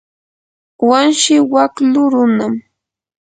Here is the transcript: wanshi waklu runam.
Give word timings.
wanshi 0.89 1.33
waklu 1.53 2.01
runam. 2.11 2.53